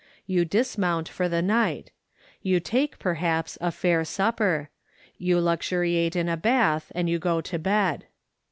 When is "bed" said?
7.59-8.05